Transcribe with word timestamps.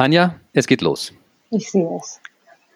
Anja, 0.00 0.36
es 0.54 0.66
geht 0.66 0.80
los. 0.80 1.12
Ich 1.50 1.70
sehe 1.70 1.86
es. 2.00 2.22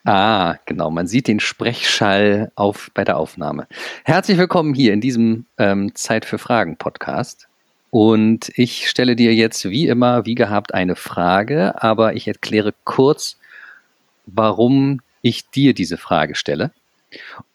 Ah, 0.05 0.57
genau. 0.67 0.91
Man 0.91 1.07
sieht 1.07 1.27
den 1.27 1.41
Sprechschall 1.41 2.53
auf, 2.55 2.91
bei 2.93 3.03
der 3.03 3.17
Aufnahme. 3.17 3.67
Herzlich 4.05 4.37
willkommen 4.37 4.75
hier 4.75 4.93
in 4.93 5.01
diesem 5.01 5.47
ähm, 5.57 5.95
Zeit 5.95 6.27
für 6.27 6.37
Fragen 6.37 6.77
Podcast. 6.77 7.49
Und 7.91 8.53
ich 8.57 8.91
stelle 8.91 9.17
dir 9.17 9.35
jetzt 9.35 9.65
wie 9.65 9.89
immer, 9.89 10.27
wie 10.27 10.35
gehabt, 10.35 10.75
eine 10.75 10.97
Frage, 10.97 11.83
aber 11.83 12.15
ich 12.15 12.29
erkläre 12.29 12.75
kurz, 12.85 13.39
warum 14.27 15.01
ich 15.23 15.49
dir 15.49 15.73
diese 15.73 15.97
Frage 15.97 16.35
stelle. 16.35 16.73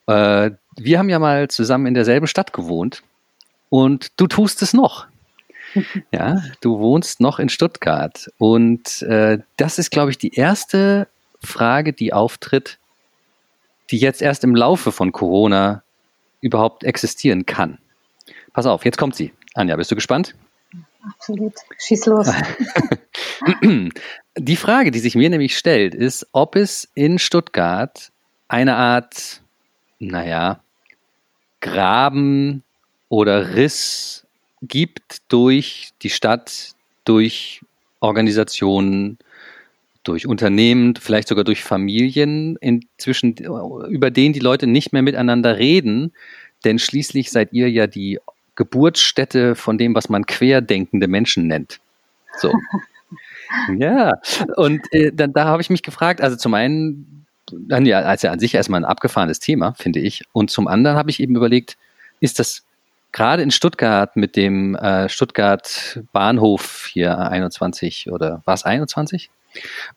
Äh, 0.08 0.50
wir 0.78 0.98
haben 0.98 1.10
ja 1.10 1.20
mal 1.20 1.46
zusammen 1.46 1.86
in 1.86 1.94
derselben 1.94 2.26
Stadt 2.26 2.52
gewohnt 2.52 3.04
und 3.68 4.10
du 4.16 4.26
tust 4.26 4.62
es 4.62 4.74
noch. 4.74 5.06
Ja, 6.12 6.42
du 6.60 6.78
wohnst 6.78 7.20
noch 7.20 7.38
in 7.38 7.48
Stuttgart. 7.48 8.30
Und 8.38 9.02
äh, 9.02 9.38
das 9.56 9.78
ist, 9.78 9.90
glaube 9.90 10.10
ich, 10.10 10.18
die 10.18 10.34
erste 10.34 11.06
Frage, 11.42 11.92
die 11.92 12.12
auftritt, 12.12 12.78
die 13.90 13.98
jetzt 13.98 14.22
erst 14.22 14.44
im 14.44 14.54
Laufe 14.54 14.92
von 14.92 15.12
Corona 15.12 15.82
überhaupt 16.40 16.84
existieren 16.84 17.46
kann. 17.46 17.78
Pass 18.52 18.66
auf, 18.66 18.84
jetzt 18.84 18.98
kommt 18.98 19.14
sie. 19.14 19.32
Anja, 19.54 19.76
bist 19.76 19.90
du 19.90 19.94
gespannt? 19.94 20.34
Absolut. 21.02 21.54
Schieß 21.78 22.06
los. 22.06 22.28
Die 24.36 24.56
Frage, 24.56 24.90
die 24.90 24.98
sich 24.98 25.14
mir 25.14 25.30
nämlich 25.30 25.56
stellt, 25.56 25.94
ist, 25.94 26.26
ob 26.32 26.56
es 26.56 26.88
in 26.94 27.18
Stuttgart 27.18 28.12
eine 28.48 28.76
Art, 28.76 29.40
naja, 29.98 30.60
Graben 31.60 32.62
oder 33.08 33.54
Riss 33.54 34.26
gibt 34.62 35.18
durch 35.28 35.90
die 36.02 36.10
Stadt, 36.10 36.72
durch 37.04 37.62
Organisationen, 38.00 39.18
durch 40.04 40.26
Unternehmen, 40.26 40.96
vielleicht 40.96 41.28
sogar 41.28 41.44
durch 41.44 41.62
Familien, 41.62 42.56
inzwischen, 42.56 43.34
über 43.36 44.10
denen 44.10 44.32
die 44.32 44.40
Leute 44.40 44.66
nicht 44.66 44.92
mehr 44.92 45.02
miteinander 45.02 45.58
reden, 45.58 46.12
denn 46.64 46.78
schließlich 46.78 47.30
seid 47.30 47.52
ihr 47.52 47.70
ja 47.70 47.86
die 47.86 48.18
Geburtsstätte 48.54 49.54
von 49.54 49.78
dem, 49.78 49.94
was 49.94 50.08
man 50.08 50.26
querdenkende 50.26 51.06
Menschen 51.06 51.46
nennt. 51.46 51.80
So. 52.36 52.52
ja, 53.78 54.14
und 54.56 54.80
äh, 54.92 55.12
dann, 55.12 55.32
da 55.32 55.44
habe 55.46 55.62
ich 55.62 55.70
mich 55.70 55.82
gefragt, 55.82 56.20
also 56.20 56.36
zum 56.36 56.54
einen, 56.54 57.26
dann 57.50 57.86
ja, 57.86 58.00
also 58.00 58.28
an 58.28 58.38
sich 58.38 58.54
erstmal 58.54 58.80
ein 58.80 58.84
abgefahrenes 58.84 59.40
Thema, 59.40 59.74
finde 59.74 60.00
ich, 60.00 60.22
und 60.32 60.50
zum 60.50 60.68
anderen 60.68 60.96
habe 60.96 61.10
ich 61.10 61.20
eben 61.20 61.36
überlegt, 61.36 61.76
ist 62.20 62.38
das 62.38 62.64
gerade 63.12 63.42
in 63.42 63.50
Stuttgart 63.50 64.16
mit 64.16 64.36
dem 64.36 64.74
äh, 64.74 65.08
Stuttgart 65.08 66.00
Bahnhof 66.12 66.86
hier 66.92 67.18
21 67.18 68.10
oder 68.10 68.42
war 68.44 68.54
es 68.54 68.64
21? 68.64 69.30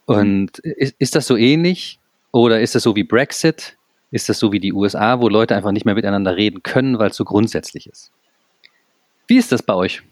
Und 0.06 0.59
ist, 0.59 0.95
ist 0.97 1.16
das 1.16 1.28
so 1.28 1.38
ähnlich 1.38 2.00
oder 2.31 2.61
ist 2.61 2.75
das 2.75 2.84
so 2.84 2.95
wie 2.95 3.03
Brexit? 3.03 3.78
Ist 4.11 4.30
das 4.30 4.39
so 4.39 4.52
wie 4.52 4.59
die 4.59 4.73
USA, 4.73 5.19
wo 5.19 5.28
Leute 5.28 5.56
einfach 5.56 5.72
nicht 5.72 5.86
mehr 5.86 5.95
miteinander 5.95 6.36
reden 6.36 6.61
können, 6.64 7.00
weil 7.00 7.09
es 7.09 7.16
so 7.16 7.25
grundsätzlich 7.25 7.88
ist? 7.88 8.11
Wie 9.28 9.38
ist 9.38 9.52
das 9.52 9.64
bei 9.64 9.73
euch? 9.73 10.03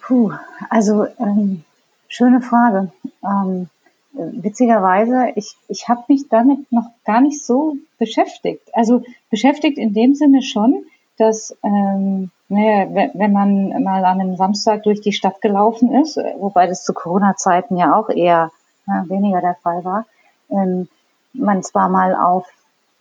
Puh, 0.00 0.32
also 0.70 1.06
ähm, 1.18 1.64
schöne 2.08 2.40
Frage. 2.40 2.92
Ähm, 3.24 3.68
witzigerweise, 4.16 5.32
ich, 5.34 5.56
ich 5.68 5.88
habe 5.88 6.04
mich 6.08 6.28
damit 6.28 6.70
noch 6.72 6.90
gar 7.04 7.20
nicht 7.20 7.44
so 7.44 7.76
beschäftigt. 7.98 8.62
Also 8.72 9.02
beschäftigt 9.30 9.78
in 9.78 9.92
dem 9.92 10.14
Sinne 10.14 10.42
schon, 10.42 10.84
dass 11.18 11.56
ähm, 11.62 12.30
naja, 12.48 13.10
wenn 13.14 13.32
man 13.32 13.82
mal 13.82 14.04
an 14.04 14.20
einem 14.20 14.36
Samstag 14.36 14.84
durch 14.84 15.00
die 15.00 15.12
Stadt 15.12 15.40
gelaufen 15.40 15.92
ist, 15.94 16.16
wobei 16.38 16.66
das 16.66 16.84
zu 16.84 16.94
Corona-Zeiten 16.94 17.76
ja 17.76 17.96
auch 17.96 18.08
eher 18.08 18.52
äh, 18.86 19.08
weniger 19.08 19.40
der 19.40 19.56
Fall 19.56 19.84
war, 19.84 20.06
ähm, 20.50 20.88
man 21.32 21.62
zwar 21.62 21.88
mal 21.88 22.14
auf, 22.14 22.46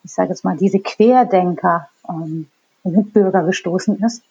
ich 0.03 0.13
sage 0.13 0.29
jetzt 0.29 0.43
mal, 0.43 0.57
diese 0.57 0.79
Querdenker 0.79 1.89
ähm, 2.09 2.47
Mitbürger 2.83 3.43
gestoßen 3.43 4.03
ist. 4.03 4.23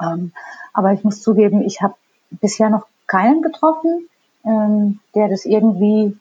Ähm, 0.00 0.32
aber 0.72 0.92
ich 0.92 1.04
muss 1.04 1.22
zugeben, 1.22 1.62
ich 1.62 1.80
habe 1.80 1.94
bisher 2.30 2.68
noch 2.68 2.86
keinen 3.06 3.42
getroffen, 3.42 4.08
ähm, 4.44 5.00
der 5.14 5.28
das 5.28 5.44
irgendwie 5.44 6.16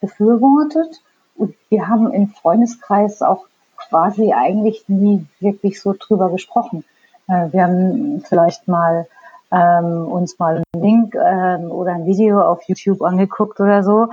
befürwortet. 0.00 1.00
Und 1.36 1.54
wir 1.68 1.88
haben 1.88 2.12
im 2.12 2.28
Freundeskreis 2.28 3.22
auch 3.22 3.46
quasi 3.76 4.32
eigentlich 4.32 4.88
nie 4.88 5.26
wirklich 5.40 5.80
so 5.80 5.94
drüber 5.98 6.30
gesprochen. 6.30 6.84
Äh, 7.28 7.52
wir 7.52 7.64
haben 7.64 8.22
vielleicht 8.26 8.68
mal 8.68 9.06
ähm, 9.52 10.06
uns 10.06 10.38
mal 10.38 10.62
einen 10.72 10.82
Link 10.82 11.14
ähm, 11.14 11.70
oder 11.70 11.92
ein 11.92 12.06
Video 12.06 12.40
auf 12.40 12.62
YouTube 12.64 13.02
angeguckt 13.02 13.60
oder 13.60 13.82
so, 13.82 14.08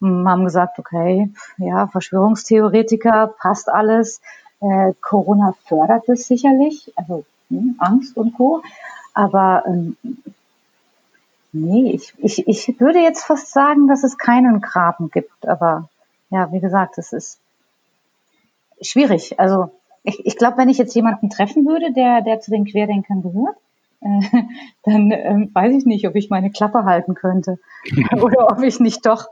haben 0.00 0.44
gesagt, 0.44 0.78
okay, 0.78 1.30
ja, 1.58 1.86
Verschwörungstheoretiker, 1.88 3.34
passt 3.38 3.68
alles. 3.68 4.20
Äh, 4.60 4.92
Corona 5.00 5.54
fördert 5.66 6.08
es 6.08 6.26
sicherlich, 6.26 6.92
also 6.96 7.24
hm, 7.48 7.76
Angst 7.78 8.16
und 8.16 8.34
Co. 8.34 8.62
Aber 9.14 9.64
ähm, 9.66 9.96
Nee, 11.54 11.92
ich, 11.92 12.12
ich, 12.18 12.48
ich 12.48 12.80
würde 12.80 12.98
jetzt 12.98 13.24
fast 13.24 13.52
sagen, 13.52 13.86
dass 13.86 14.02
es 14.02 14.18
keinen 14.18 14.60
Graben 14.60 15.10
gibt. 15.10 15.46
Aber 15.46 15.88
ja, 16.30 16.50
wie 16.50 16.58
gesagt, 16.58 16.98
es 16.98 17.12
ist 17.12 17.38
schwierig. 18.82 19.38
Also 19.38 19.70
ich, 20.02 20.26
ich 20.26 20.36
glaube, 20.36 20.58
wenn 20.58 20.68
ich 20.68 20.78
jetzt 20.78 20.96
jemanden 20.96 21.30
treffen 21.30 21.64
würde, 21.64 21.92
der, 21.92 22.22
der 22.22 22.40
zu 22.40 22.50
den 22.50 22.64
Querdenkern 22.64 23.22
gehört, 23.22 23.56
äh, 24.00 24.42
dann 24.82 25.12
äh, 25.12 25.48
weiß 25.52 25.76
ich 25.76 25.86
nicht, 25.86 26.08
ob 26.08 26.16
ich 26.16 26.28
meine 26.28 26.50
Klappe 26.50 26.84
halten 26.84 27.14
könnte 27.14 27.60
oder 28.20 28.50
ob 28.50 28.60
ich 28.60 28.80
nicht 28.80 29.06
doch 29.06 29.28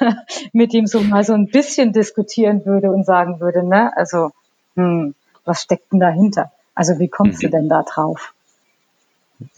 mit 0.52 0.72
ihm 0.74 0.86
so 0.86 1.00
mal 1.00 1.24
so 1.24 1.32
ein 1.32 1.48
bisschen 1.48 1.92
diskutieren 1.92 2.64
würde 2.64 2.92
und 2.92 3.04
sagen 3.04 3.40
würde, 3.40 3.66
ne, 3.66 3.96
also 3.96 4.30
hm, 4.76 5.16
was 5.44 5.62
steckt 5.62 5.92
denn 5.92 5.98
dahinter? 5.98 6.52
Also 6.76 7.00
wie 7.00 7.08
kommst 7.08 7.42
mhm. 7.42 7.46
du 7.46 7.50
denn 7.50 7.68
da 7.68 7.82
drauf? 7.82 8.32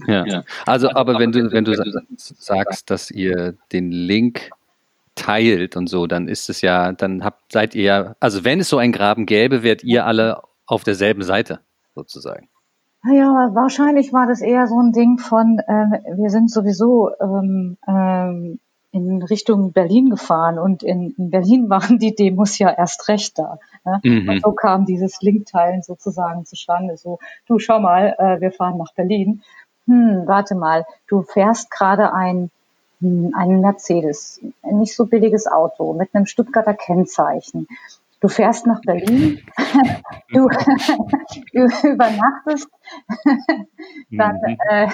Ja. 0.06 0.42
Also, 0.64 0.90
aber 0.90 1.18
wenn 1.18 1.32
du, 1.32 1.52
wenn 1.52 1.64
du 1.64 1.74
sagst, 2.16 2.90
dass 2.90 3.10
ihr 3.10 3.54
den 3.72 3.92
Link 3.92 4.50
teilt 5.14 5.76
und 5.76 5.88
so, 5.88 6.06
dann 6.06 6.28
ist 6.28 6.48
es 6.48 6.60
ja, 6.60 6.92
dann 6.92 7.24
habt, 7.24 7.52
seid 7.52 7.74
ihr 7.74 7.82
ja, 7.82 8.16
also 8.20 8.44
wenn 8.44 8.60
es 8.60 8.68
so 8.68 8.78
einen 8.78 8.92
Graben 8.92 9.26
gäbe, 9.26 9.62
wärt 9.62 9.82
ihr 9.82 10.06
alle 10.06 10.42
auf 10.66 10.84
derselben 10.84 11.22
Seite, 11.22 11.60
sozusagen. 11.94 12.48
Naja, 13.02 13.50
wahrscheinlich 13.52 14.12
war 14.12 14.26
das 14.26 14.40
eher 14.40 14.66
so 14.66 14.80
ein 14.80 14.92
Ding 14.92 15.18
von, 15.18 15.58
äh, 15.60 16.16
wir 16.16 16.30
sind 16.30 16.50
sowieso 16.50 17.10
ähm, 17.20 17.76
ähm, 17.86 18.58
in 18.90 19.22
Richtung 19.22 19.72
Berlin 19.72 20.10
gefahren 20.10 20.58
und 20.58 20.82
in, 20.82 21.14
in, 21.16 21.30
Berlin 21.30 21.68
waren 21.70 21.98
die 21.98 22.14
Demos 22.14 22.58
ja 22.58 22.70
erst 22.70 23.08
recht 23.08 23.38
da. 23.38 23.58
Ne? 23.84 24.00
Mhm. 24.02 24.28
Und 24.28 24.42
so 24.42 24.52
kam 24.52 24.86
dieses 24.86 25.20
Linkteilen 25.22 25.82
sozusagen 25.82 26.46
zustande. 26.46 26.96
So, 26.96 27.18
du 27.46 27.58
schau 27.58 27.80
mal, 27.80 28.16
äh, 28.18 28.40
wir 28.40 28.52
fahren 28.52 28.78
nach 28.78 28.92
Berlin 28.94 29.42
hm, 29.86 30.22
warte 30.26 30.54
mal, 30.54 30.84
du 31.08 31.22
fährst 31.22 31.70
gerade 31.70 32.12
ein, 32.12 32.50
hm, 33.00 33.32
einen 33.36 33.60
Mercedes, 33.60 34.40
ein 34.62 34.78
nicht 34.78 34.94
so 34.94 35.06
billiges 35.06 35.46
Auto 35.46 35.92
mit 35.92 36.14
einem 36.14 36.26
Stuttgarter 36.26 36.74
Kennzeichen. 36.74 37.68
Du 38.20 38.28
fährst 38.28 38.66
nach 38.66 38.80
Berlin, 38.80 39.42
du, 40.30 40.48
du 41.52 41.88
übernachtest, 41.88 42.68
dann, 44.10 44.36
mhm. 44.36 44.56
äh, 44.70 44.88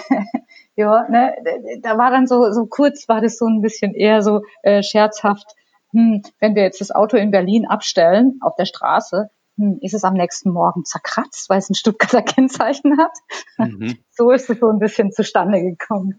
ja, 0.77 1.09
ne, 1.09 1.35
da 1.83 1.97
war 1.97 2.11
dann 2.11 2.27
so, 2.27 2.51
so 2.53 2.67
kurz 2.67 3.09
war 3.09 3.21
das 3.21 3.39
so 3.39 3.47
ein 3.47 3.61
bisschen 3.61 3.95
eher 3.95 4.23
so 4.23 4.43
äh, 4.63 4.83
scherzhaft, 4.83 5.55
hm, 5.93 6.23
wenn 6.41 6.55
wir 6.55 6.63
jetzt 6.65 6.81
das 6.81 6.91
Auto 6.91 7.17
in 7.17 7.31
Berlin 7.31 7.67
abstellen 7.67 8.39
auf 8.43 8.57
der 8.57 8.65
Straße, 8.65 9.31
hm, 9.59 9.79
ist 9.83 9.93
es 9.93 10.03
am 10.03 10.15
nächsten 10.15 10.51
Morgen 10.51 10.85
zerkratzt, 10.85 11.51
weil 11.51 11.59
es 11.59 11.69
ein 11.69 11.75
Stuttgarter 11.75 12.23
Kennzeichen 12.35 12.99
hat. 12.99 13.13
Mhm. 13.59 13.99
So 14.15 14.31
ist 14.31 14.51
es 14.51 14.59
so 14.59 14.69
ein 14.69 14.79
bisschen 14.79 15.11
zustande 15.11 15.63
gekommen. 15.63 16.19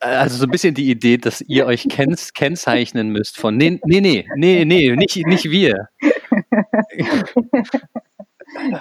Also 0.00 0.38
so 0.38 0.44
ein 0.44 0.50
bisschen 0.50 0.72
die 0.72 0.90
Idee, 0.90 1.18
dass 1.18 1.42
ihr 1.42 1.66
euch 1.66 1.86
kenn 1.86 2.16
kennzeichnen 2.32 3.10
müsst 3.10 3.38
von 3.38 3.58
nee, 3.58 3.78
nee, 3.84 4.00
nee, 4.00 4.26
nee, 4.36 4.64
nee, 4.64 4.96
nicht, 4.96 5.26
nicht 5.26 5.50
wir. 5.50 5.88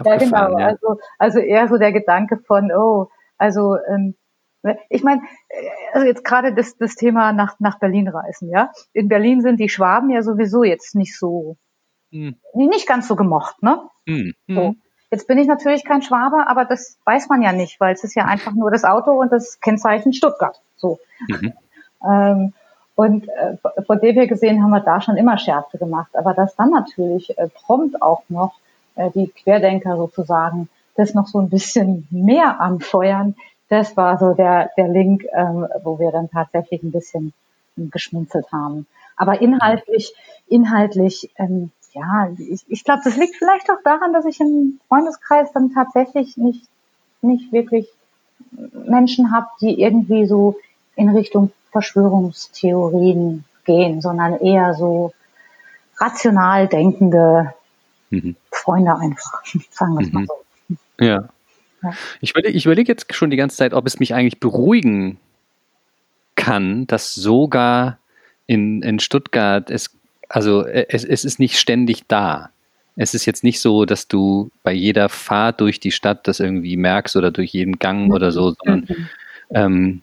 ja, 0.06 0.16
genau. 0.16 0.58
Ja. 0.58 0.68
Also, 0.68 1.00
also 1.18 1.40
eher 1.40 1.68
so 1.68 1.78
der 1.78 1.92
Gedanke 1.92 2.38
von, 2.48 2.72
oh, 2.72 3.10
also 3.38 3.76
ähm, 3.90 4.16
ne, 4.64 4.78
ich 4.90 5.04
meine, 5.04 5.22
äh, 5.50 5.68
also 5.92 6.08
jetzt 6.08 6.24
gerade 6.24 6.56
das, 6.56 6.78
das 6.78 6.96
Thema 6.96 7.34
nach, 7.34 7.60
nach 7.60 7.78
Berlin 7.78 8.08
reisen, 8.08 8.50
ja. 8.50 8.72
In 8.94 9.10
Berlin 9.10 9.42
sind 9.42 9.60
die 9.60 9.68
Schwaben 9.68 10.10
ja 10.10 10.22
sowieso 10.24 10.64
jetzt 10.64 10.96
nicht 10.96 11.18
so 11.18 11.58
hm. 12.12 12.36
nicht 12.54 12.88
ganz 12.88 13.08
so 13.08 13.16
gemocht, 13.16 13.62
ne? 13.64 13.80
Hm. 14.08 14.34
So. 14.48 14.62
Hm. 14.62 14.82
Jetzt 15.12 15.28
bin 15.28 15.38
ich 15.38 15.48
natürlich 15.48 15.84
kein 15.84 16.02
Schwabe, 16.02 16.48
aber 16.48 16.64
das 16.64 16.98
weiß 17.06 17.28
man 17.28 17.42
ja 17.42 17.52
nicht, 17.52 17.82
weil 17.82 17.94
es 17.94 18.04
ist 18.06 18.16
ja 18.16 18.26
einfach 18.26 18.54
nur 18.54 18.72
das 18.72 18.86
Auto 18.86 19.12
und 19.12 19.32
das 19.32 19.60
Kennzeichen 19.60 20.14
Stuttgart. 20.14 20.62
So. 20.78 21.00
Mhm. 21.28 21.54
Ähm, 22.04 22.54
und 22.96 23.28
äh, 23.28 23.58
von 23.86 24.00
dem 24.00 24.16
her 24.16 24.28
gesehen 24.28 24.64
haben 24.64 24.70
wir 24.70 24.80
da 24.80 25.02
schon 25.02 25.18
immer 25.18 25.38
Schärfe 25.38 25.78
gemacht. 25.78 26.16
Aber 26.16 26.34
dass 26.34 26.56
dann 26.56 26.70
natürlich 26.70 27.38
äh, 27.38 27.50
prompt 27.50 28.02
auch 28.02 28.24
noch 28.30 28.54
äh, 28.96 29.10
die 29.12 29.28
Querdenker 29.28 29.98
sozusagen 29.98 30.70
das 30.96 31.14
noch 31.14 31.28
so 31.28 31.40
ein 31.40 31.50
bisschen 31.50 32.08
mehr 32.10 32.62
anfeuern, 32.62 33.36
das 33.70 33.96
war 33.96 34.18
so 34.18 34.34
der, 34.34 34.70
der 34.76 34.90
Link, 34.90 35.26
ähm, 35.34 35.66
wo 35.84 35.98
wir 36.00 36.12
dann 36.12 36.30
tatsächlich 36.30 36.84
ein 36.84 36.92
bisschen 36.92 37.34
geschmunzelt 37.78 38.52
haben. 38.52 38.86
Aber 39.16 39.42
inhaltlich, 39.42 40.14
inhaltlich, 40.48 41.32
ähm, 41.38 41.72
ja, 41.94 42.30
ich, 42.38 42.64
ich 42.68 42.84
glaube, 42.84 43.02
das 43.04 43.18
liegt 43.18 43.36
vielleicht 43.36 43.70
auch 43.70 43.82
daran, 43.84 44.14
dass 44.14 44.26
ich 44.26 44.40
im 44.40 44.80
Freundeskreis 44.88 45.52
dann 45.54 45.74
tatsächlich 45.74 46.38
nicht, 46.38 46.68
nicht 47.22 47.52
wirklich 47.52 47.88
Menschen 48.52 49.32
habe, 49.32 49.48
die 49.62 49.82
irgendwie 49.82 50.26
so 50.26 50.58
in 50.96 51.10
Richtung 51.10 51.52
Verschwörungstheorien 51.72 53.46
gehen, 53.66 54.02
sondern 54.02 54.40
eher 54.40 54.74
so 54.74 55.14
rational 55.98 56.68
denkende 56.68 57.54
mhm. 58.10 58.36
Freunde 58.52 58.96
einfach, 58.98 59.44
sagen 59.72 59.98
wir 59.98 60.06
es 60.06 60.12
mal 60.12 60.22
mhm. 60.22 60.28
so. 60.28 60.76
Ja. 61.00 61.30
ja. 61.84 61.94
Ich 62.20 62.32
überlege 62.32 62.58
ich 62.58 62.66
überleg 62.66 62.88
jetzt 62.88 63.14
schon 63.14 63.30
die 63.30 63.38
ganze 63.38 63.58
Zeit, 63.58 63.74
ob 63.74 63.86
es 63.86 64.00
mich 64.00 64.14
eigentlich 64.14 64.40
beruhigen 64.40 65.18
kann, 66.36 66.88
dass 66.88 67.16
sogar 67.16 67.98
in, 68.48 68.82
in 68.82 69.00
Stuttgart 69.00 69.70
es, 69.70 69.92
also 70.32 70.66
es, 70.66 71.04
es 71.04 71.26
ist 71.26 71.40
nicht 71.40 71.60
ständig 71.60 72.08
da. 72.08 72.50
Es 72.96 73.14
ist 73.14 73.26
jetzt 73.26 73.44
nicht 73.44 73.62
so, 73.62 73.86
dass 73.86 74.08
du 74.08 74.52
bei 74.64 74.74
jeder 74.74 75.10
Fahrt 75.10 75.62
durch 75.62 75.80
die 75.80 75.92
Stadt 75.92 76.28
das 76.28 76.40
irgendwie 76.40 76.78
merkst 76.78 77.16
oder 77.16 77.32
durch 77.32 77.52
jeden 77.52 77.80
Gang 77.80 78.08
mhm. 78.08 78.14
oder 78.14 78.32
so, 78.32 78.54
sondern 78.64 78.88
mhm. 78.88 79.08
ähm, 79.52 80.02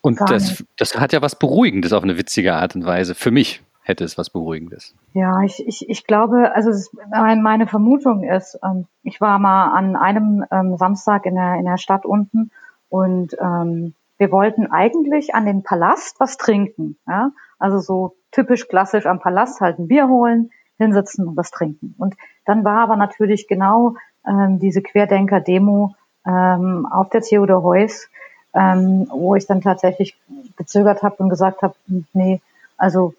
und 0.00 0.20
das, 0.20 0.62
das 0.76 1.00
hat 1.00 1.14
ja 1.14 1.22
was 1.22 1.38
Beruhigendes 1.38 1.94
auf 1.94 2.02
eine 2.02 2.18
witzige 2.18 2.52
Art 2.54 2.76
und 2.76 2.84
Weise. 2.84 3.14
Für 3.14 3.30
mich 3.30 3.62
hätte 3.82 4.04
es 4.04 4.18
was 4.18 4.28
Beruhigendes. 4.28 4.94
Ja, 5.14 5.40
ich, 5.42 5.66
ich, 5.66 5.88
ich 5.88 6.06
glaube, 6.06 6.54
also 6.54 6.70
meine 7.10 7.66
Vermutung 7.66 8.22
ist, 8.22 8.58
ähm, 8.62 8.86
ich 9.02 9.22
war 9.22 9.38
mal 9.38 9.68
an 9.68 9.96
einem 9.96 10.44
ähm, 10.50 10.76
Samstag 10.76 11.24
in 11.24 11.36
der, 11.36 11.54
in 11.54 11.64
der 11.64 11.78
Stadt 11.78 12.04
unten 12.04 12.50
und 12.90 13.34
ähm, 13.40 13.94
wir 14.18 14.30
wollten 14.30 14.66
eigentlich 14.70 15.34
an 15.34 15.46
den 15.46 15.62
Palast 15.62 16.20
was 16.20 16.36
trinken. 16.36 16.96
Ja? 17.06 17.32
Also 17.58 17.80
so 17.80 18.14
typisch 18.34 18.68
klassisch 18.68 19.06
am 19.06 19.20
Palast 19.20 19.60
halt 19.60 19.78
ein 19.78 19.88
Bier 19.88 20.08
holen, 20.08 20.50
hinsitzen 20.78 21.28
und 21.28 21.36
was 21.36 21.50
trinken. 21.50 21.94
Und 21.98 22.14
dann 22.44 22.64
war 22.64 22.80
aber 22.80 22.96
natürlich 22.96 23.46
genau 23.48 23.96
ähm, 24.26 24.58
diese 24.58 24.82
Querdenker-Demo 24.82 25.94
ähm, 26.26 26.86
auf 26.90 27.10
der 27.10 27.20
Theodor 27.20 27.62
Heuss 27.62 28.08
ähm, 28.54 29.08
wo 29.10 29.34
ich 29.34 29.46
dann 29.46 29.60
tatsächlich 29.60 30.16
gezögert 30.56 31.02
habe 31.02 31.16
und 31.18 31.28
gesagt 31.28 31.62
habe, 31.62 31.74
nee, 32.12 32.40
also 32.76 33.14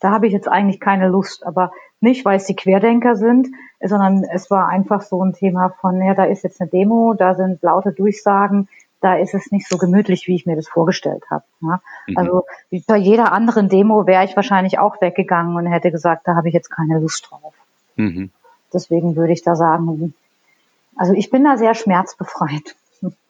da 0.00 0.10
habe 0.10 0.26
ich 0.26 0.32
jetzt 0.32 0.48
eigentlich 0.48 0.80
keine 0.80 1.08
Lust, 1.08 1.46
aber 1.46 1.72
nicht, 2.00 2.24
weil 2.24 2.36
es 2.36 2.46
die 2.46 2.56
Querdenker 2.56 3.14
sind, 3.14 3.48
sondern 3.80 4.24
es 4.24 4.50
war 4.50 4.68
einfach 4.68 5.02
so 5.02 5.24
ein 5.24 5.34
Thema 5.34 5.68
von, 5.80 6.02
ja, 6.02 6.14
da 6.14 6.24
ist 6.24 6.42
jetzt 6.42 6.60
eine 6.60 6.68
Demo, 6.68 7.14
da 7.14 7.34
sind 7.34 7.62
laute 7.62 7.92
Durchsagen, 7.92 8.68
da 9.02 9.16
ist 9.16 9.34
es 9.34 9.50
nicht 9.50 9.68
so 9.68 9.76
gemütlich, 9.78 10.28
wie 10.28 10.36
ich 10.36 10.46
mir 10.46 10.56
das 10.56 10.68
vorgestellt 10.68 11.24
habe. 11.28 11.44
Ja. 11.60 11.82
Mhm. 12.06 12.16
Also 12.16 12.44
bei 12.86 12.96
jeder 12.96 13.32
anderen 13.32 13.68
Demo 13.68 14.06
wäre 14.06 14.24
ich 14.24 14.36
wahrscheinlich 14.36 14.78
auch 14.78 15.00
weggegangen 15.00 15.56
und 15.56 15.66
hätte 15.66 15.90
gesagt, 15.90 16.26
da 16.26 16.36
habe 16.36 16.48
ich 16.48 16.54
jetzt 16.54 16.70
keine 16.70 17.00
Lust 17.00 17.28
drauf. 17.28 17.54
Mhm. 17.96 18.30
Deswegen 18.72 19.16
würde 19.16 19.32
ich 19.32 19.42
da 19.42 19.56
sagen, 19.56 20.14
also 20.96 21.12
ich 21.12 21.30
bin 21.30 21.44
da 21.44 21.56
sehr 21.56 21.74
schmerzbefreit. 21.74 22.76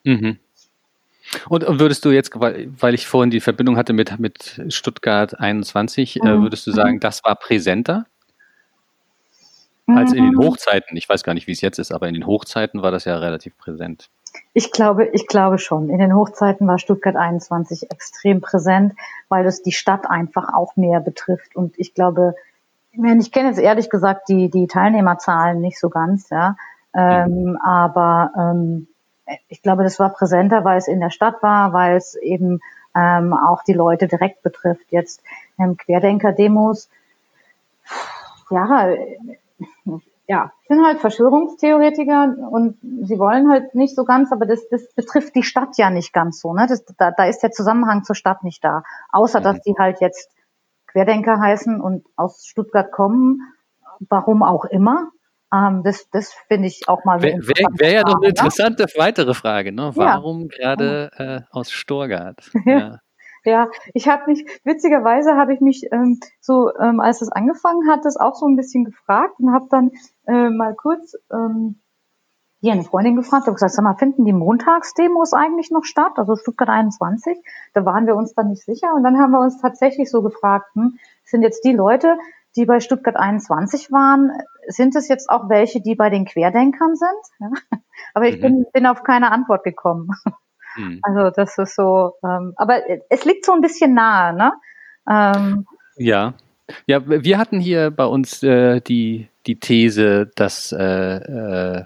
Mhm. 0.05 0.39
Und 1.49 1.65
würdest 1.81 2.05
du 2.05 2.11
jetzt, 2.11 2.39
weil, 2.39 2.69
weil 2.79 2.95
ich 2.95 3.07
vorhin 3.07 3.31
die 3.31 3.41
Verbindung 3.41 3.77
hatte 3.77 3.95
mit, 3.95 4.19
mit 4.19 4.61
Stuttgart 4.69 5.39
21, 5.39 6.17
äh, 6.17 6.25
mhm. 6.25 6.43
würdest 6.43 6.67
du 6.67 6.73
sagen, 6.73 7.01
das 7.01 7.25
war 7.25 7.37
präsenter? 7.37 8.07
Als 9.87 10.13
in 10.13 10.25
den 10.25 10.35
mhm. 10.35 10.45
Hochzeiten. 10.45 10.97
Ich 10.97 11.09
weiß 11.09 11.25
gar 11.25 11.35
nicht, 11.35 11.47
wie 11.47 11.53
es 11.53 11.61
jetzt 11.61 11.79
ist, 11.79 11.93
aber 11.93 12.09
in 12.09 12.15
den 12.15 12.27
Hochzeiten 12.27 12.83
war 12.83 12.91
das 12.91 13.05
ja 13.05 13.17
relativ 13.19 13.57
präsent. 13.59 14.09
Ich 14.55 14.71
glaube, 14.71 15.07
ich 15.07 15.27
glaube 15.27 15.59
schon. 15.59 15.89
In 15.89 15.99
den 15.99 16.15
Hochzeiten 16.15 16.67
war 16.67 16.79
Stuttgart 16.79 17.17
21 17.17 17.91
extrem 17.91 18.41
präsent, 18.41 18.95
weil 19.29 19.47
es 19.47 19.63
die 19.63 19.73
Stadt 19.73 20.09
einfach 20.09 20.53
auch 20.53 20.77
mehr 20.77 21.01
betrifft. 21.01 21.57
Und 21.57 21.79
ich 21.79 21.95
glaube, 21.95 22.35
ich 22.93 23.33
kenne 23.33 23.49
jetzt 23.49 23.59
ehrlich 23.59 23.89
gesagt 23.89 24.29
die, 24.29 24.51
die 24.51 24.67
Teilnehmerzahlen 24.67 25.61
nicht 25.61 25.79
so 25.79 25.89
ganz, 25.89 26.29
ja. 26.31 26.57
Ähm, 26.95 27.45
mhm. 27.45 27.57
aber 27.57 28.33
ähm, 28.37 28.87
ich 29.49 29.63
glaube, 29.63 29.83
das 29.83 29.99
war 29.99 30.11
präsenter, 30.11 30.65
weil 30.65 30.77
es 30.77 30.89
in 30.89 31.01
der 31.01 31.09
Stadt 31.09 31.43
war, 31.43 31.73
weil 31.73 31.97
es 31.97 32.15
eben 32.17 32.61
ähm, 32.95 33.33
auch 33.33 33.63
die 33.63 33.73
Leute 33.73 34.09
direkt 34.09 34.43
betrifft. 34.43 34.85
Jetzt 34.91 35.23
ähm, 35.59 35.79
Querdenker-Demos, 35.79 36.91
ja, 38.51 38.89
ja, 40.33 40.51
sind 40.67 40.83
halt 40.83 40.99
Verschwörungstheoretiker 40.99 42.37
und 42.51 42.79
sie 42.81 43.19
wollen 43.19 43.51
halt 43.51 43.75
nicht 43.75 43.95
so 43.95 44.05
ganz, 44.05 44.33
aber 44.33 44.47
das, 44.47 44.67
das 44.71 44.95
betrifft 44.95 45.35
die 45.35 45.43
Stadt 45.43 45.77
ja 45.77 45.91
nicht 45.91 46.15
ganz 46.15 46.41
so. 46.41 46.55
Ne? 46.55 46.65
Das, 46.67 46.87
da, 46.97 47.11
da 47.11 47.27
ist 47.27 47.41
der 47.41 47.51
Zusammenhang 47.51 48.03
zur 48.03 48.17
Stadt 48.17 48.43
nicht 48.43 48.65
da. 48.65 48.83
Außer 49.11 49.43
dass 49.43 49.57
mhm. 49.57 49.61
die 49.67 49.75
halt 49.79 50.01
jetzt 50.01 50.31
Querdenker 50.87 51.39
heißen 51.39 51.83
und 51.83 52.07
aus 52.17 52.47
Stuttgart 52.47 52.91
kommen, 52.93 53.43
warum 54.09 54.43
auch 54.43 54.65
immer. 54.65 55.11
Ähm, 55.53 55.83
das 55.85 56.09
das 56.11 56.33
finde 56.49 56.69
ich 56.69 56.89
auch 56.89 57.05
mal 57.05 57.21
Wäre 57.21 57.47
wär, 57.47 57.67
wär 57.73 57.93
ja 57.93 58.03
noch 58.07 58.17
eine 58.17 58.29
interessante 58.29 58.87
weitere 58.97 59.35
Frage, 59.35 59.71
ne? 59.71 59.93
Warum 59.95 60.49
ja. 60.51 60.57
gerade 60.57 61.11
äh, 61.19 61.41
aus 61.51 61.71
Storgard? 61.71 62.51
Ja. 62.65 63.01
Ja, 63.45 63.69
ich 63.93 64.09
habe 64.09 64.25
mich, 64.27 64.47
witzigerweise 64.65 65.37
habe 65.37 65.53
ich 65.55 65.61
mich 65.61 65.89
ähm, 65.93 66.21
so, 66.41 66.73
ähm, 66.79 67.01
als 67.01 67.23
es 67.23 67.33
angefangen 67.33 67.91
hat, 67.91 68.05
das 68.05 68.17
auch 68.17 68.37
so 68.37 68.47
ein 68.47 68.57
bisschen 68.57 68.85
gefragt 68.85 69.41
und 69.41 69.53
habe 69.53 69.67
dann 69.69 69.91
äh, 70.27 70.49
mal 70.51 70.75
kurz 70.75 71.17
ähm, 71.33 71.81
hier 72.61 72.73
eine 72.73 72.85
Freundin 72.85 73.17
gefragt, 73.17 73.47
habe 73.47 73.55
gesagt, 73.55 73.73
sag 73.73 73.83
mal, 73.83 73.97
finden 73.97 74.25
die 74.25 74.33
Montagsdemos 74.33 75.33
eigentlich 75.33 75.73
noch 75.73 75.83
statt? 75.83 76.13
Also 76.15 76.37
Stuttgart 76.37 76.69
21? 76.69 77.37
Da 77.75 77.85
waren 77.85 78.07
wir 78.07 78.15
uns 78.15 78.35
dann 78.35 78.51
nicht 78.51 78.65
sicher 78.65 78.95
und 78.95 79.03
dann 79.03 79.19
haben 79.19 79.33
wir 79.33 79.41
uns 79.41 79.61
tatsächlich 79.61 80.09
so 80.09 80.23
gefragt, 80.23 80.67
hm, 80.75 80.97
sind 81.25 81.43
jetzt 81.43 81.65
die 81.65 81.73
Leute, 81.73 82.17
die 82.55 82.65
bei 82.65 82.79
Stuttgart 82.79 83.17
21 83.17 83.91
waren, 83.91 84.31
sind 84.69 84.95
es 84.95 85.09
jetzt 85.09 85.29
auch 85.29 85.49
welche, 85.49 85.81
die 85.81 85.97
bei 85.97 86.09
den 86.09 86.25
Querdenkern 86.25 86.95
sind? 86.95 87.11
Ja? 87.41 87.51
Aber 88.15 88.29
ich 88.29 88.37
mhm. 88.37 88.41
bin, 88.41 88.67
bin 88.73 88.87
auf 88.87 89.03
keine 89.03 89.33
Antwort 89.33 89.65
gekommen. 89.65 90.11
Mhm. 90.77 91.01
Also 91.03 91.31
das 91.31 91.59
ist 91.59 91.77
so, 91.77 92.15
ähm, 92.25 92.55
aber 92.57 92.81
es 93.09 93.25
liegt 93.25 93.45
so 93.45 93.53
ein 93.53 93.61
bisschen 93.61 93.95
nahe, 93.95 94.35
ne? 94.35 94.53
Ähm, 95.09 95.67
ja. 95.97 96.35
Ja, 96.87 97.03
wir 97.07 97.39
hatten 97.39 97.61
hier 97.61 97.91
bei 97.91 98.05
uns 98.05 98.43
äh, 98.43 98.81
die, 98.81 99.29
die 99.47 99.59
These, 99.59 100.31
dass 100.37 100.73
äh, 100.73 101.17
äh, 101.17 101.85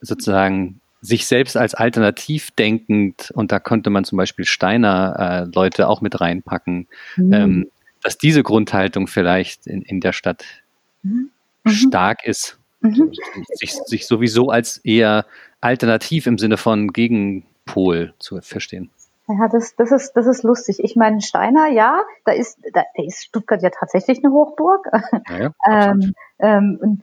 sozusagen 0.00 0.80
sich 1.00 1.26
selbst 1.26 1.56
als 1.56 1.74
alternativ 1.74 2.50
denkend, 2.50 3.30
und 3.34 3.52
da 3.52 3.60
konnte 3.60 3.90
man 3.90 4.04
zum 4.04 4.18
Beispiel 4.18 4.44
Steiner 4.44 5.46
äh, 5.46 5.50
Leute 5.54 5.88
auch 5.88 6.00
mit 6.00 6.20
reinpacken, 6.20 6.88
mhm. 7.16 7.32
ähm, 7.32 7.70
dass 8.02 8.18
diese 8.18 8.42
Grundhaltung 8.42 9.06
vielleicht 9.06 9.66
in, 9.66 9.82
in 9.82 10.00
der 10.00 10.12
Stadt 10.12 10.44
mhm. 11.02 11.30
stark 11.64 12.24
ist. 12.26 12.58
Mhm. 12.80 13.12
Sich, 13.54 13.72
sich 13.72 14.06
sowieso 14.06 14.50
als 14.50 14.78
eher 14.78 15.26
alternativ 15.60 16.26
im 16.26 16.38
Sinne 16.38 16.56
von 16.56 16.92
Gegenpol 17.66 18.14
zu 18.18 18.40
verstehen. 18.40 18.90
Ja, 19.28 19.48
das, 19.48 19.74
das 19.74 19.90
ist, 19.90 20.12
das 20.12 20.26
ist 20.26 20.44
lustig. 20.44 20.78
Ich 20.82 20.94
meine, 20.94 21.20
Steiner, 21.20 21.68
ja, 21.68 22.02
da 22.24 22.32
ist, 22.32 22.58
da, 22.72 22.84
da 22.94 23.02
ist 23.02 23.24
Stuttgart 23.24 23.60
ja 23.60 23.70
tatsächlich 23.70 24.24
eine 24.24 24.32
Hochburg. 24.32 24.88
Ja, 25.28 25.50
ähm, 25.68 26.14
ähm, 26.38 26.78
und 26.80 27.02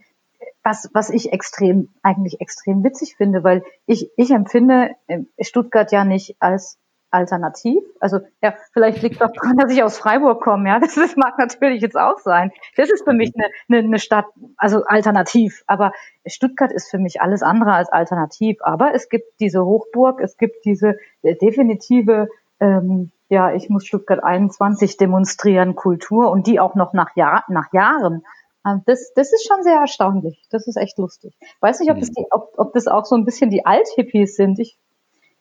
was, 0.64 0.90
was 0.94 1.10
ich 1.10 1.34
extrem, 1.34 1.90
eigentlich 2.02 2.40
extrem 2.40 2.84
witzig 2.86 3.16
finde, 3.18 3.44
weil 3.44 3.64
ich, 3.86 4.10
ich 4.16 4.32
empfinde 4.32 4.92
äh, 5.08 5.24
Stuttgart 5.42 5.92
ja 5.92 6.06
nicht 6.06 6.38
als 6.40 6.80
alternativ. 7.14 7.84
Also 8.00 8.20
ja, 8.42 8.56
vielleicht 8.74 9.02
liegt 9.02 9.16
es 9.16 9.22
auch 9.22 9.32
daran, 9.32 9.58
dass 9.58 9.72
ich 9.72 9.84
aus 9.84 9.98
Freiburg 9.98 10.42
komme. 10.42 10.70
Ja, 10.70 10.80
das, 10.80 10.96
das 10.96 11.16
mag 11.16 11.38
natürlich 11.38 11.82
jetzt 11.82 11.98
auch 11.98 12.18
sein. 12.20 12.52
Das 12.76 12.90
ist 12.90 13.04
für 13.04 13.14
mich 13.14 13.32
eine, 13.36 13.48
eine, 13.70 13.88
eine 13.88 14.00
Stadt, 14.00 14.26
also 14.58 14.84
alternativ. 14.86 15.64
Aber 15.68 15.94
Stuttgart 16.26 16.72
ist 16.72 16.90
für 16.90 16.98
mich 16.98 17.22
alles 17.22 17.44
andere 17.44 17.74
als 17.74 17.90
alternativ. 17.90 18.58
Aber 18.62 18.94
es 18.94 19.10
gibt 19.10 19.40
diese 19.40 19.64
Hochburg, 19.64 20.20
es 20.22 20.38
gibt 20.38 20.66
diese 20.66 20.98
äh, 21.22 21.36
definitive, 21.36 22.30
ähm, 22.60 23.12
ja, 23.30 23.54
ich 23.54 23.70
muss 23.70 23.86
Stuttgart 23.86 24.24
21 24.24 24.98
demonstrieren, 24.98 25.76
Kultur 25.76 26.32
und 26.32 26.48
die 26.48 26.60
auch 26.60 26.76
noch 26.76 26.94
nach, 26.94 27.16
Jahr, 27.16 27.44
nach 27.48 27.72
Jahren. 27.74 28.24
Ähm, 28.66 28.82
das, 28.86 29.14
das 29.16 29.34
ist 29.34 29.48
schon 29.48 29.64
sehr 29.64 29.80
erstaunlich. 29.80 30.46
Das 30.50 30.68
ist 30.68 30.78
echt 30.78 30.98
lustig. 30.98 31.36
Weiß 31.60 31.80
nicht, 31.80 31.92
ob 31.92 32.00
das, 32.00 32.12
die, 32.12 32.26
ob, 32.32 32.54
ob 32.58 32.74
das 32.74 32.88
auch 32.88 33.06
so 33.06 33.16
ein 33.16 33.26
bisschen 33.26 33.50
die 33.50 33.66
Althippies 33.66 34.36
sind. 34.36 34.60
Ich 34.60 34.78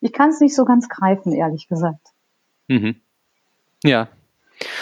ich 0.02 0.12
kann 0.12 0.30
es 0.30 0.40
nicht 0.40 0.54
so 0.54 0.64
ganz 0.64 0.88
greifen, 0.88 1.32
ehrlich 1.32 1.68
gesagt. 1.68 2.08
Mhm. 2.68 2.96
Ja. 3.84 4.08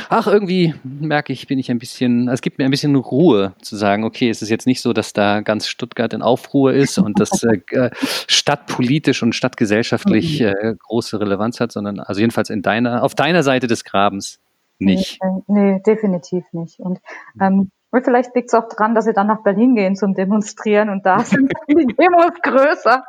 Ach, 0.09 0.27
irgendwie 0.27 0.75
merke 0.83 1.33
ich, 1.33 1.47
bin 1.47 1.59
ich 1.59 1.71
ein 1.71 1.79
bisschen, 1.79 2.29
es 2.29 2.43
gibt 2.43 2.59
mir 2.59 2.65
ein 2.65 2.71
bisschen 2.71 2.97
Ruhe 2.97 3.55
zu 3.63 3.77
sagen, 3.77 4.05
okay, 4.05 4.29
es 4.29 4.43
ist 4.43 4.51
jetzt 4.51 4.67
nicht 4.67 4.83
so, 4.83 4.93
dass 4.93 5.13
da 5.13 5.41
ganz 5.41 5.69
Stuttgart 5.69 6.13
in 6.13 6.23
Aufruhr 6.23 6.73
ist 6.73 6.99
und 6.99 7.19
das 7.19 7.43
äh, 7.45 7.61
äh 7.71 7.91
stadtpolitisch 8.27 9.23
und 9.23 9.35
stadtgesellschaftlich 9.35 10.41
mhm. 10.41 10.47
äh, 10.47 10.75
große 10.77 11.21
Relevanz 11.21 11.61
hat, 11.61 11.73
sondern 11.73 12.01
also 12.01 12.21
jedenfalls 12.21 12.51
in 12.51 12.63
deiner, 12.63 13.03
auf 13.03 13.15
deiner 13.15 13.43
Seite 13.43 13.67
des 13.67 13.85
Grabens 13.85 14.41
nicht. 14.79 15.19
Nee, 15.23 15.73
nee 15.73 15.83
definitiv 15.87 16.45
nicht. 16.53 16.81
Und 16.81 17.01
ähm, 17.41 17.71
Und 17.93 18.05
vielleicht 18.05 18.35
liegt 18.37 18.49
es 18.49 18.55
auch 18.55 18.69
dran, 18.69 18.95
dass 18.95 19.05
sie 19.05 19.13
dann 19.13 19.27
nach 19.27 19.43
Berlin 19.43 19.75
gehen 19.75 19.97
zum 19.97 20.15
Demonstrieren 20.15 20.91
und 20.91 21.05
da 21.05 21.21
sind 21.21 21.53
die 21.69 21.87
Demos 21.87 22.33
größer. 22.43 23.05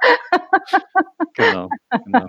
genau, 1.35 1.69
genau. 2.05 2.27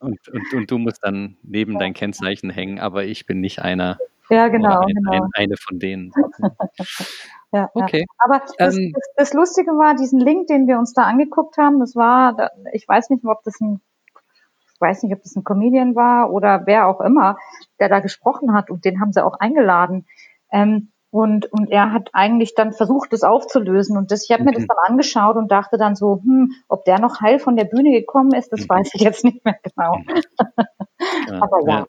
Und, 0.00 0.18
und, 0.28 0.54
und 0.54 0.70
du 0.70 0.78
musst 0.78 0.98
dann 1.02 1.36
neben 1.42 1.78
dein 1.78 1.94
Kennzeichen 1.94 2.50
hängen, 2.50 2.80
aber 2.80 3.04
ich 3.04 3.26
bin 3.26 3.40
nicht 3.40 3.62
einer. 3.62 3.98
Ja, 4.30 4.48
genau. 4.48 4.80
Ein, 4.80 4.94
genau. 4.94 5.12
Ein, 5.12 5.30
eine 5.34 5.54
von 5.56 5.78
denen. 5.78 6.12
ja, 7.52 7.70
okay. 7.74 8.00
Ja. 8.00 8.24
Aber 8.24 8.42
das, 8.58 8.76
ähm, 8.76 8.92
das, 8.92 9.10
das, 9.16 9.32
Lustige 9.32 9.70
war, 9.72 9.94
diesen 9.94 10.20
Link, 10.20 10.48
den 10.48 10.66
wir 10.66 10.78
uns 10.78 10.92
da 10.92 11.02
angeguckt 11.02 11.56
haben, 11.56 11.78
das 11.78 11.94
war, 11.94 12.50
ich 12.72 12.86
weiß 12.86 13.10
nicht, 13.10 13.24
ob 13.24 13.42
das 13.44 13.60
ein 13.60 13.80
ich 14.74 14.80
weiß 14.80 15.02
nicht, 15.02 15.12
ob 15.12 15.22
das 15.22 15.36
ein 15.36 15.44
Comedian 15.44 15.94
war 15.94 16.32
oder 16.32 16.62
wer 16.64 16.86
auch 16.86 17.02
immer, 17.02 17.36
der 17.80 17.90
da 17.90 18.00
gesprochen 18.00 18.54
hat 18.54 18.70
und 18.70 18.86
den 18.86 18.98
haben 18.98 19.12
sie 19.12 19.22
auch 19.22 19.38
eingeladen. 19.38 20.06
Ähm, 20.50 20.90
und, 21.10 21.52
und 21.52 21.70
er 21.70 21.92
hat 21.92 22.10
eigentlich 22.12 22.54
dann 22.54 22.72
versucht, 22.72 23.12
das 23.12 23.22
aufzulösen. 23.22 23.96
Und 23.96 24.12
das, 24.12 24.24
ich 24.24 24.30
habe 24.30 24.44
mir 24.44 24.52
das 24.52 24.62
mhm. 24.62 24.68
dann 24.68 24.92
angeschaut 24.92 25.36
und 25.36 25.50
dachte 25.50 25.76
dann 25.76 25.96
so, 25.96 26.20
hm, 26.22 26.52
ob 26.68 26.84
der 26.84 27.00
noch 27.00 27.20
heil 27.20 27.40
von 27.40 27.56
der 27.56 27.64
Bühne 27.64 27.90
gekommen 27.90 28.32
ist, 28.32 28.52
das 28.52 28.60
mhm. 28.60 28.68
weiß 28.68 28.90
ich 28.94 29.00
jetzt 29.00 29.24
nicht 29.24 29.44
mehr 29.44 29.58
genau. 29.62 29.98
Ja, 31.28 31.40
Aber 31.40 31.60
ja. 31.66 31.78
ja. 31.78 31.86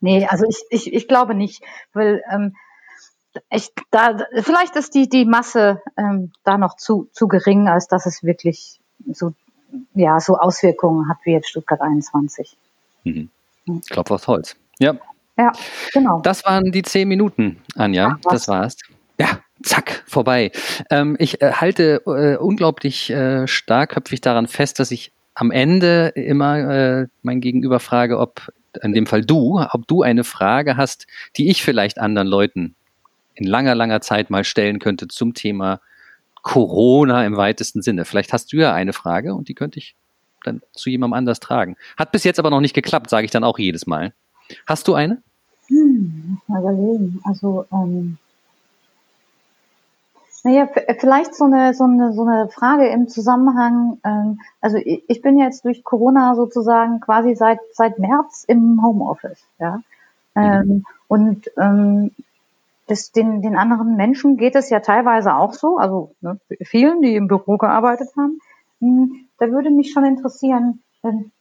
Nee, 0.00 0.26
also 0.26 0.44
ich, 0.46 0.62
ich, 0.68 0.92
ich 0.92 1.08
glaube 1.08 1.34
nicht, 1.34 1.64
weil 1.94 2.22
ähm, 2.30 2.54
ich, 3.48 3.72
da, 3.90 4.18
vielleicht 4.34 4.76
ist 4.76 4.94
die, 4.94 5.08
die 5.08 5.24
Masse 5.24 5.80
ähm, 5.96 6.30
da 6.44 6.58
noch 6.58 6.76
zu, 6.76 7.08
zu 7.12 7.26
gering, 7.26 7.68
als 7.68 7.88
dass 7.88 8.04
es 8.04 8.22
wirklich 8.22 8.80
so, 9.10 9.32
ja, 9.94 10.20
so 10.20 10.36
Auswirkungen 10.36 11.08
hat 11.08 11.16
wie 11.24 11.32
jetzt 11.32 11.48
Stuttgart 11.48 11.80
21. 11.80 12.58
Mhm. 13.04 13.30
Klopf 13.88 14.10
aufs 14.10 14.28
Holz. 14.28 14.56
Ja, 14.78 14.96
ja, 15.38 15.52
genau. 15.92 16.20
Das 16.22 16.44
waren 16.44 16.70
die 16.70 16.82
zehn 16.82 17.08
Minuten, 17.08 17.60
Anja. 17.76 18.18
Ach, 18.24 18.30
das 18.30 18.48
war's. 18.48 18.76
Ja, 19.18 19.40
zack, 19.62 20.02
vorbei. 20.06 20.50
Ähm, 20.90 21.16
ich 21.18 21.40
äh, 21.40 21.52
halte 21.52 22.02
äh, 22.06 22.36
unglaublich 22.36 23.10
äh, 23.10 23.46
starkköpfig 23.46 24.20
daran 24.20 24.48
fest, 24.48 24.78
dass 24.80 24.90
ich 24.90 25.12
am 25.34 25.50
Ende 25.50 26.08
immer 26.14 26.58
äh, 26.58 27.06
mein 27.22 27.40
Gegenüber 27.40 27.80
frage, 27.80 28.18
ob 28.18 28.52
in 28.82 28.92
dem 28.92 29.06
Fall 29.06 29.22
du, 29.22 29.60
ob 29.70 29.86
du 29.86 30.02
eine 30.02 30.24
Frage 30.24 30.76
hast, 30.76 31.06
die 31.36 31.48
ich 31.48 31.62
vielleicht 31.62 31.98
anderen 32.00 32.28
Leuten 32.28 32.74
in 33.34 33.46
langer, 33.46 33.74
langer 33.74 34.00
Zeit 34.00 34.30
mal 34.30 34.44
stellen 34.44 34.78
könnte 34.78 35.08
zum 35.08 35.34
Thema 35.34 35.80
Corona 36.42 37.24
im 37.24 37.36
weitesten 37.36 37.82
Sinne. 37.82 38.04
Vielleicht 38.04 38.32
hast 38.32 38.52
du 38.52 38.56
ja 38.58 38.74
eine 38.74 38.92
Frage 38.92 39.34
und 39.34 39.48
die 39.48 39.54
könnte 39.54 39.78
ich 39.78 39.96
dann 40.44 40.60
zu 40.72 40.90
jemandem 40.90 41.14
anders 41.14 41.40
tragen. 41.40 41.76
Hat 41.96 42.12
bis 42.12 42.24
jetzt 42.24 42.38
aber 42.38 42.50
noch 42.50 42.60
nicht 42.60 42.74
geklappt, 42.74 43.10
sage 43.10 43.24
ich 43.24 43.30
dann 43.30 43.44
auch 43.44 43.58
jedes 43.58 43.86
Mal. 43.86 44.12
Hast 44.66 44.88
du 44.88 44.94
eine? 44.94 45.22
Hm, 45.68 46.38
mal 46.46 46.60
überlegen. 46.60 47.20
Also, 47.24 47.64
ähm, 47.72 48.18
naja, 50.44 50.68
vielleicht 50.98 51.34
so 51.34 51.44
eine, 51.44 51.72
so 51.72 51.84
eine, 51.84 52.12
so 52.12 52.22
eine 52.22 52.48
Frage 52.48 52.86
im 52.88 53.08
Zusammenhang. 53.08 53.98
Ähm, 54.04 54.40
also 54.60 54.76
ich, 54.76 55.22
bin 55.22 55.38
jetzt 55.38 55.64
durch 55.64 55.82
Corona 55.82 56.34
sozusagen 56.34 57.00
quasi 57.00 57.34
seit, 57.34 57.60
seit 57.72 57.98
März 57.98 58.44
im 58.46 58.82
Homeoffice, 58.82 59.42
ja. 59.58 59.80
Ähm, 60.36 60.66
mhm. 60.66 60.84
Und 61.08 61.50
ähm, 61.56 62.10
das, 62.86 63.12
den, 63.12 63.40
den 63.40 63.56
anderen 63.56 63.96
Menschen 63.96 64.36
geht 64.36 64.54
es 64.54 64.68
ja 64.68 64.80
teilweise 64.80 65.34
auch 65.34 65.54
so, 65.54 65.78
also 65.78 66.10
ne, 66.20 66.38
vielen, 66.62 67.00
die 67.00 67.14
im 67.16 67.28
Büro 67.28 67.56
gearbeitet 67.56 68.10
haben. 68.16 68.38
Hm, 68.80 69.26
da 69.38 69.50
würde 69.50 69.70
mich 69.70 69.92
schon 69.92 70.04
interessieren, 70.04 70.82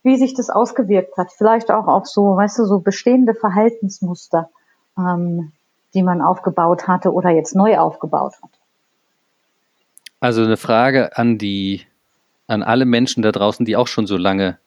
wie 0.03 0.17
sich 0.17 0.33
das 0.33 0.49
ausgewirkt 0.49 1.17
hat. 1.17 1.31
Vielleicht 1.31 1.71
auch 1.71 1.87
auf 1.87 2.07
so, 2.07 2.35
weißt 2.35 2.59
du, 2.59 2.65
so 2.65 2.79
bestehende 2.79 3.33
Verhaltensmuster, 3.33 4.49
ähm, 4.97 5.51
die 5.93 6.03
man 6.03 6.21
aufgebaut 6.21 6.87
hatte 6.87 7.13
oder 7.13 7.29
jetzt 7.29 7.55
neu 7.55 7.77
aufgebaut 7.77 8.33
hat. 8.41 8.49
Also 10.19 10.43
eine 10.43 10.57
Frage 10.57 11.17
an 11.17 11.37
die, 11.37 11.85
an 12.47 12.63
alle 12.63 12.85
Menschen 12.85 13.23
da 13.23 13.31
draußen, 13.31 13.65
die 13.65 13.75
auch 13.75 13.87
schon 13.87 14.07
so 14.07 14.17
lange 14.17 14.57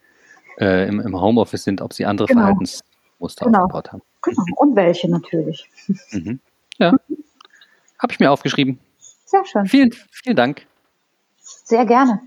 äh, 0.59 0.88
im, 0.88 1.00
im, 1.00 1.21
Homeoffice 1.21 1.65
sind, 1.65 1.81
ob 1.81 1.93
sie 1.93 2.07
andere 2.07 2.29
genau. 2.29 2.41
Verhaltensmuster 2.41 3.47
genau. 3.47 3.62
aufgebaut 3.62 3.93
haben. 3.93 4.03
Genau. 4.23 4.43
Und 4.57 4.76
welche 4.76 5.11
natürlich. 5.11 5.69
Mhm. 6.11 6.41
Ja. 6.79 6.93
Habe 7.99 8.12
ich 8.12 8.21
mir 8.21 8.31
aufgeschrieben. 8.31 8.79
Sehr 9.25 9.45
schön. 9.47 9.67
Vielen, 9.67 9.93
vielen 10.11 10.37
Dank. 10.37 10.67
Sehr 11.38 11.87
gerne. 11.87 12.21